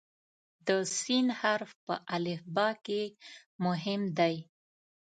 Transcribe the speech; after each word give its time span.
د 0.67 0.69
"س" 0.97 0.97
حرف 1.39 1.71
په 1.85 1.93
الفبا 2.15 2.69
کې 2.85 3.01
مهم 3.65 4.01
دی. 4.19 4.35